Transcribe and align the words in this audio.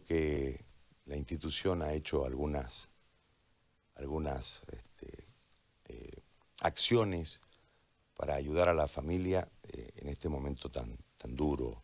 que 0.00 0.64
la 1.06 1.16
institución 1.16 1.82
ha 1.82 1.92
hecho 1.92 2.24
algunas, 2.24 2.90
algunas 3.96 4.62
este, 4.70 5.28
eh, 5.86 6.22
acciones 6.60 7.40
para 8.14 8.34
ayudar 8.34 8.68
a 8.68 8.74
la 8.74 8.88
familia 8.88 9.48
eh, 9.64 9.90
en 9.96 10.08
este 10.08 10.28
momento 10.28 10.70
tan, 10.70 10.96
tan 11.18 11.34
duro. 11.34 11.82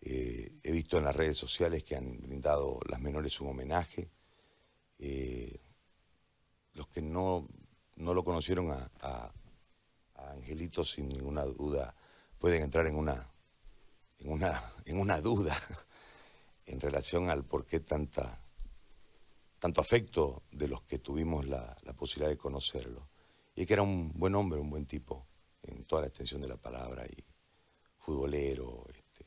Eh, 0.00 0.52
he 0.62 0.72
visto 0.72 0.98
en 0.98 1.04
las 1.04 1.16
redes 1.16 1.36
sociales 1.36 1.82
que 1.82 1.96
han 1.96 2.20
brindado 2.20 2.78
las 2.88 3.00
menores 3.00 3.40
un 3.40 3.48
homenaje. 3.48 4.10
los 6.74 6.88
que 6.88 7.02
no, 7.02 7.46
no 7.96 8.14
lo 8.14 8.24
conocieron 8.24 8.70
a, 8.70 8.90
a, 9.00 9.32
Angelito 10.14 10.84
sin 10.84 11.08
ninguna 11.08 11.44
duda 11.44 11.94
pueden 12.38 12.62
entrar 12.62 12.86
en 12.86 12.96
una, 12.96 13.30
en 14.18 14.30
una, 14.30 14.62
en 14.86 14.98
una 14.98 15.20
duda 15.20 15.56
en 16.66 16.80
relación 16.80 17.30
al 17.30 17.44
por 17.44 17.66
qué 17.66 17.80
tanta, 17.80 18.42
tanto 19.58 19.80
afecto 19.80 20.44
de 20.50 20.68
los 20.68 20.82
que 20.82 20.98
tuvimos 20.98 21.46
la, 21.46 21.76
posibilidad 21.96 22.30
de 22.30 22.38
conocerlo. 22.38 23.08
Y 23.54 23.66
que 23.66 23.74
era 23.74 23.82
un 23.82 24.12
buen 24.12 24.34
hombre, 24.34 24.60
un 24.60 24.70
buen 24.70 24.86
tipo, 24.86 25.26
en 25.62 25.84
toda 25.84 26.02
la 26.02 26.08
extensión 26.08 26.40
de 26.40 26.48
la 26.48 26.56
palabra, 26.56 27.06
y 27.06 27.24
futbolero, 27.98 28.84
este, 28.94 29.24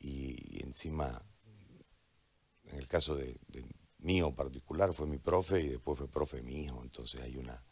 y, 0.00 0.62
encima, 0.62 1.22
en 2.64 2.78
el 2.78 2.86
caso 2.86 3.14
de, 3.14 3.38
mío 3.98 4.34
particular, 4.34 4.92
fue 4.92 5.06
mi 5.06 5.18
profe 5.18 5.60
y 5.60 5.68
después 5.68 5.98
fue 5.98 6.08
profe 6.08 6.42
mi 6.42 6.64
hijo, 6.64 6.82
entonces 6.82 7.20
hay 7.20 7.36
una, 7.36 7.62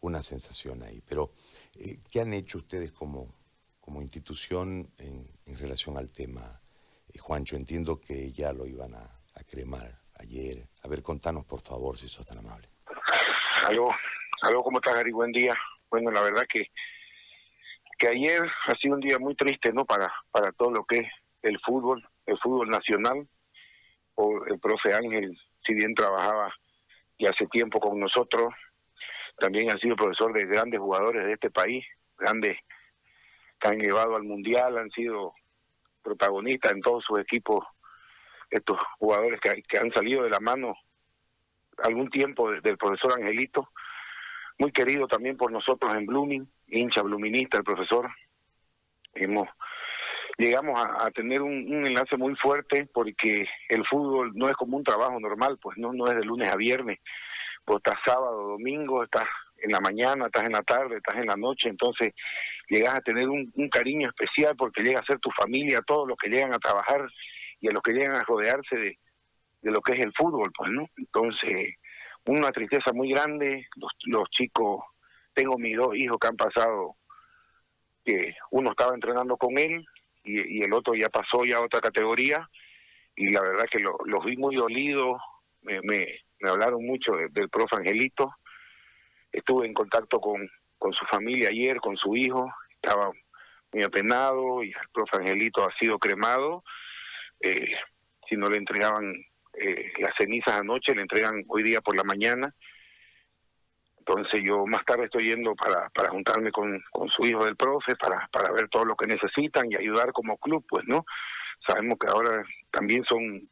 una 0.00 0.22
sensación 0.22 0.82
ahí. 0.82 1.02
Pero, 1.06 1.32
eh, 1.74 2.00
¿qué 2.10 2.20
han 2.20 2.32
hecho 2.32 2.58
ustedes 2.58 2.92
como, 2.92 3.34
como 3.80 4.00
institución 4.00 4.90
en, 4.98 5.28
relación 5.58 5.96
al 5.96 6.10
tema? 6.10 6.60
Eh, 7.14 7.18
Juancho, 7.18 7.56
entiendo 7.56 8.00
que 8.00 8.32
ya 8.32 8.52
lo 8.52 8.66
iban 8.66 8.94
a 8.94 9.44
cremar 9.48 10.04
ayer. 10.18 10.68
A 10.82 10.88
ver, 10.88 11.02
contanos 11.02 11.44
por 11.44 11.60
favor, 11.60 11.96
si 11.96 12.08
sos 12.08 12.26
tan 12.26 12.38
amable. 12.38 12.68
Aló, 13.66 13.88
aló, 14.42 14.62
¿cómo 14.62 14.78
estás, 14.78 14.94
Gary? 14.94 15.12
Buen 15.12 15.32
día. 15.32 15.54
Bueno, 15.90 16.10
la 16.10 16.22
verdad 16.22 16.44
que, 16.48 16.70
que 17.98 18.08
ayer 18.08 18.42
ha 18.66 18.74
sido 18.76 18.94
un 18.94 19.00
día 19.00 19.18
muy 19.18 19.34
triste, 19.34 19.72
¿no? 19.72 19.84
Para, 19.84 20.12
para 20.30 20.52
todo 20.52 20.70
lo 20.70 20.84
que 20.84 20.98
es 20.98 21.08
el 21.42 21.58
fútbol, 21.60 22.06
el 22.26 22.38
fútbol 22.38 22.68
nacional. 22.68 23.28
O 24.16 24.44
el 24.46 24.60
profe 24.60 24.94
Ángel, 24.94 25.36
si 25.66 25.74
bien 25.74 25.92
trabajaba 25.94 26.54
y 27.18 27.26
hace 27.26 27.46
tiempo 27.46 27.80
con 27.80 27.98
nosotros, 27.98 28.54
también 29.38 29.70
ha 29.70 29.78
sido 29.78 29.96
profesor 29.96 30.32
de 30.32 30.46
grandes 30.46 30.78
jugadores 30.78 31.26
de 31.26 31.32
este 31.32 31.50
país, 31.50 31.84
grandes 32.16 32.56
que 33.58 33.68
han 33.68 33.78
llevado 33.80 34.14
al 34.14 34.22
mundial, 34.22 34.78
han 34.78 34.90
sido 34.90 35.34
protagonistas 36.04 36.72
en 36.72 36.82
todos 36.82 37.04
sus 37.04 37.18
equipos 37.18 37.64
estos 38.50 38.78
jugadores 38.98 39.40
que, 39.40 39.62
que 39.62 39.78
han 39.78 39.90
salido 39.92 40.22
de 40.22 40.30
la 40.30 40.38
mano 40.38 40.76
algún 41.82 42.08
tiempo 42.10 42.52
del 42.52 42.78
profesor 42.78 43.14
Angelito, 43.14 43.70
muy 44.58 44.70
querido 44.70 45.08
también 45.08 45.36
por 45.36 45.50
nosotros 45.50 45.92
en 45.94 46.06
Blooming, 46.06 46.48
hincha 46.68 47.02
bluminista 47.02 47.58
el 47.58 47.64
profesor. 47.64 48.08
Hemos 49.14 49.48
llegamos 50.36 50.80
a, 50.80 51.10
tener 51.12 51.42
un, 51.42 51.86
enlace 51.86 52.16
muy 52.16 52.34
fuerte 52.34 52.88
porque 52.92 53.46
el 53.68 53.86
fútbol 53.86 54.32
no 54.34 54.48
es 54.48 54.56
como 54.56 54.76
un 54.76 54.84
trabajo 54.84 55.18
normal, 55.20 55.58
pues 55.60 55.76
no 55.78 55.92
no 55.92 56.08
es 56.08 56.16
de 56.16 56.24
lunes 56.24 56.48
a 56.48 56.56
viernes, 56.56 56.98
pues 57.64 57.76
estás 57.78 57.98
sábado, 58.04 58.48
domingo, 58.48 59.04
estás 59.04 59.26
en 59.58 59.70
la 59.70 59.80
mañana, 59.80 60.26
estás 60.26 60.44
en 60.44 60.52
la 60.52 60.62
tarde, 60.62 60.96
estás 60.96 61.16
en 61.16 61.26
la 61.26 61.36
noche, 61.36 61.68
entonces 61.68 62.14
llegas 62.68 62.94
a 62.94 63.00
tener 63.00 63.28
un, 63.28 63.52
cariño 63.70 64.08
especial 64.08 64.54
porque 64.56 64.82
llega 64.82 65.00
a 65.00 65.04
ser 65.04 65.18
tu 65.18 65.30
familia, 65.30 65.82
todos 65.86 66.08
los 66.08 66.16
que 66.16 66.30
llegan 66.30 66.54
a 66.54 66.58
trabajar 66.58 67.06
y 67.60 67.68
a 67.68 67.70
los 67.72 67.82
que 67.82 67.92
llegan 67.92 68.16
a 68.16 68.24
rodearse 68.24 68.76
de, 68.76 68.98
lo 69.62 69.80
que 69.80 69.94
es 69.94 70.04
el 70.04 70.12
fútbol, 70.12 70.50
pues, 70.56 70.70
¿no? 70.70 70.86
Entonces, 70.96 71.74
una 72.26 72.50
tristeza 72.52 72.92
muy 72.92 73.10
grande, 73.10 73.66
los, 73.76 73.90
los 74.04 74.28
chicos, 74.30 74.84
tengo 75.32 75.58
mis 75.58 75.76
dos 75.76 75.96
hijos 75.96 76.18
que 76.20 76.28
han 76.28 76.36
pasado, 76.36 76.96
que 78.04 78.34
uno 78.50 78.70
estaba 78.70 78.94
entrenando 78.94 79.36
con 79.36 79.58
él 79.58 79.84
y, 80.22 80.62
el 80.62 80.72
otro 80.72 80.94
ya 80.94 81.08
pasó 81.08 81.44
ya 81.44 81.56
a 81.56 81.64
otra 81.64 81.80
categoría, 81.80 82.48
y 83.16 83.30
la 83.32 83.40
verdad 83.42 83.66
que 83.70 83.82
los 83.82 84.24
vi 84.24 84.36
muy 84.36 84.56
dolidos, 84.56 85.20
me, 85.62 85.80
me, 85.82 86.06
hablaron 86.48 86.84
mucho 86.84 87.12
del 87.30 87.48
profe 87.48 87.76
Angelito, 87.76 88.30
estuve 89.32 89.66
en 89.66 89.74
contacto 89.74 90.20
con, 90.20 90.48
con 90.84 90.92
su 90.92 91.06
familia 91.06 91.48
ayer, 91.48 91.78
con 91.78 91.96
su 91.96 92.14
hijo, 92.14 92.46
estaba 92.82 93.10
muy 93.72 93.82
apenado 93.82 94.62
y 94.62 94.68
el 94.68 94.88
profe 94.92 95.16
Angelito 95.16 95.66
ha 95.66 95.74
sido 95.78 95.98
cremado 95.98 96.62
eh, 97.40 97.74
si 98.28 98.36
no 98.36 98.50
le 98.50 98.58
entregaban 98.58 99.14
eh, 99.54 99.92
las 99.98 100.12
cenizas 100.18 100.60
anoche, 100.60 100.94
le 100.94 101.00
entregan 101.00 101.42
hoy 101.48 101.62
día 101.62 101.80
por 101.80 101.96
la 101.96 102.04
mañana. 102.04 102.54
Entonces 103.98 104.42
yo 104.44 104.66
más 104.66 104.84
tarde 104.84 105.06
estoy 105.06 105.30
yendo 105.30 105.54
para, 105.54 105.88
para 105.88 106.10
juntarme 106.10 106.50
con, 106.50 106.78
con 106.92 107.08
su 107.08 107.24
hijo 107.24 107.46
del 107.46 107.56
profe, 107.56 107.96
para, 107.96 108.28
para 108.30 108.52
ver 108.52 108.68
todo 108.68 108.84
lo 108.84 108.94
que 108.94 109.06
necesitan 109.06 109.64
y 109.72 109.76
ayudar 109.76 110.12
como 110.12 110.36
club, 110.36 110.66
pues, 110.68 110.84
¿no? 110.86 111.06
Sabemos 111.66 111.96
que 111.98 112.08
ahora 112.08 112.44
también 112.70 113.02
son, 113.04 113.48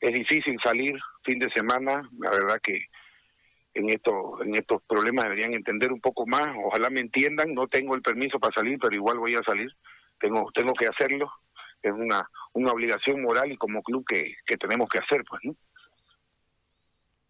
es 0.00 0.12
difícil 0.12 0.58
salir 0.64 0.98
fin 1.22 1.38
de 1.38 1.48
semana, 1.54 2.10
la 2.18 2.30
verdad 2.30 2.60
que 2.60 2.86
en 3.76 3.90
estos, 3.90 4.40
en 4.40 4.54
estos 4.54 4.82
problemas 4.88 5.24
deberían 5.24 5.54
entender 5.54 5.92
un 5.92 6.00
poco 6.00 6.26
más, 6.26 6.48
ojalá 6.64 6.88
me 6.88 7.00
entiendan, 7.00 7.52
no 7.54 7.68
tengo 7.68 7.94
el 7.94 8.02
permiso 8.02 8.40
para 8.40 8.54
salir, 8.54 8.78
pero 8.80 8.94
igual 8.94 9.18
voy 9.18 9.34
a 9.34 9.42
salir, 9.42 9.70
tengo, 10.18 10.50
tengo 10.54 10.72
que 10.72 10.86
hacerlo, 10.86 11.30
es 11.82 11.92
una, 11.92 12.28
una 12.54 12.72
obligación 12.72 13.20
moral 13.22 13.52
y 13.52 13.56
como 13.58 13.82
club 13.82 14.04
que, 14.08 14.34
que 14.46 14.56
tenemos 14.56 14.88
que 14.88 14.98
hacer, 14.98 15.22
pues, 15.28 15.42
¿no? 15.44 15.54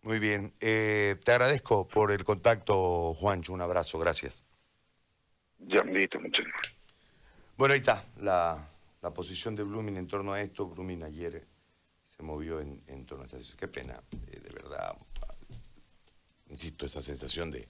Muy 0.02 0.20
bien. 0.20 0.54
Eh, 0.60 1.16
te 1.24 1.32
agradezco 1.32 1.88
por 1.88 2.12
el 2.12 2.22
contacto, 2.22 3.12
Juancho. 3.14 3.52
Un 3.52 3.60
abrazo. 3.60 3.98
Gracias. 3.98 4.46
Ya, 5.58 5.82
listo, 5.82 6.20
muchas 6.20 6.44
gracias. 6.46 6.76
Bueno, 7.56 7.74
ahí 7.74 7.80
está 7.80 8.04
la, 8.20 8.68
la, 9.02 9.10
posición 9.12 9.56
de 9.56 9.64
Blooming 9.64 9.96
en 9.96 10.06
torno 10.06 10.32
a 10.32 10.40
esto. 10.40 10.68
Blooming 10.68 11.02
ayer 11.02 11.44
se 12.04 12.22
movió 12.22 12.60
en, 12.60 12.80
en 12.86 13.04
torno 13.04 13.24
a 13.24 13.26
esta 13.26 13.56
Qué 13.56 13.66
pena, 13.66 14.00
eh, 14.12 14.38
de 14.38 14.50
verdad. 14.50 14.96
Insisto, 16.48 16.86
esa 16.86 17.02
sensación 17.02 17.50
de, 17.50 17.68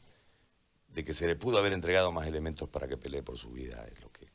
de 0.89 1.05
que 1.05 1.15
se 1.15 1.27
le 1.27 1.37
pudo 1.37 1.59
haber 1.59 1.73
entregado 1.73 2.13
más 2.13 2.27
elementos 2.27 2.69
para 2.69 2.89
que 2.89 2.97
pelee 2.97 3.23
por 3.23 3.39
su 3.39 3.51
vida 3.51 3.87
es 3.91 4.01
lo 4.01 4.11
que 4.13 4.26